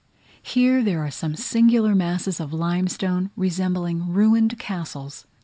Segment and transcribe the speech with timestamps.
[0.41, 5.27] Here there are some singular masses of limestone, resembling ruined castles.